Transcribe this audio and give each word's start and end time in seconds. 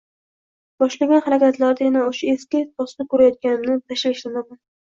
boshlagan 0.83 1.21
harakatlarida 1.25 1.85
yana 1.89 2.07
o‘sha 2.07 2.33
“eski 2.35 2.65
tos”ni 2.73 3.09
ko‘rayotganimdan 3.15 3.87
tashvishlanaman. 3.87 4.65